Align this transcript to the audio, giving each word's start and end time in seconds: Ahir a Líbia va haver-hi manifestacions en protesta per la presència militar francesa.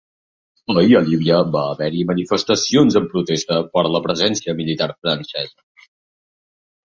Ahir 0.81 0.95
a 0.99 1.01
Líbia 1.09 1.35
va 1.55 1.61
haver-hi 1.73 2.05
manifestacions 2.11 2.97
en 3.01 3.05
protesta 3.11 3.59
per 3.77 3.83
la 3.97 4.01
presència 4.07 4.57
militar 4.61 4.87
francesa. 5.03 5.87